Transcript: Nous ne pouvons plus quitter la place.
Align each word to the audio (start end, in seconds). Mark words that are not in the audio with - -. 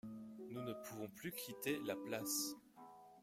Nous 0.49 0.63
ne 0.63 0.73
pouvons 0.73 1.09
plus 1.09 1.31
quitter 1.31 1.79
la 1.85 1.95
place. 1.95 2.55